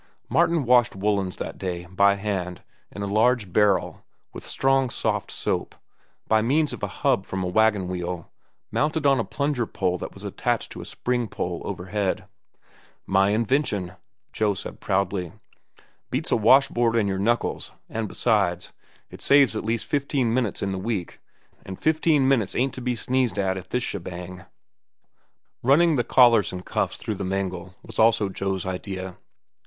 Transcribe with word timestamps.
Martin 0.29 0.63
washed 0.65 0.95
woollens 0.95 1.35
that 1.35 1.59
day, 1.59 1.85
by 1.85 2.15
hand, 2.15 2.63
in 2.91 3.03
a 3.03 3.05
large 3.05 3.53
barrel, 3.53 4.03
with 4.33 4.43
strong 4.43 4.89
soft 4.89 5.29
soap, 5.29 5.75
by 6.27 6.41
means 6.41 6.73
of 6.73 6.81
a 6.81 6.87
hub 6.87 7.23
from 7.23 7.43
a 7.43 7.47
wagon 7.47 7.87
wheel, 7.87 8.27
mounted 8.71 9.05
on 9.05 9.19
a 9.19 9.23
plunger 9.23 9.67
pole 9.67 9.99
that 9.99 10.11
was 10.15 10.23
attached 10.23 10.71
to 10.71 10.81
a 10.81 10.85
spring 10.85 11.27
pole 11.27 11.61
overhead. 11.63 12.25
"My 13.05 13.29
invention," 13.29 13.91
Joe 14.33 14.55
said 14.55 14.79
proudly. 14.79 15.33
"Beats 16.09 16.31
a 16.31 16.35
washboard 16.35 16.95
an' 16.95 17.05
your 17.05 17.19
knuckles, 17.19 17.71
and, 17.87 18.07
besides, 18.07 18.73
it 19.11 19.21
saves 19.21 19.55
at 19.55 19.63
least 19.63 19.85
fifteen 19.85 20.33
minutes 20.33 20.63
in 20.63 20.71
the 20.71 20.79
week, 20.79 21.19
an' 21.63 21.75
fifteen 21.75 22.27
minutes 22.27 22.55
ain't 22.55 22.73
to 22.73 22.81
be 22.81 22.95
sneezed 22.95 23.37
at 23.37 23.55
in 23.55 23.65
this 23.69 23.83
shebang." 23.83 24.45
Running 25.61 25.95
the 25.95 26.03
collars 26.03 26.51
and 26.51 26.65
cuffs 26.65 26.97
through 26.97 27.13
the 27.21 27.23
mangle 27.23 27.75
was 27.83 27.99
also 27.99 28.29
Joe's 28.29 28.65
idea. 28.65 29.17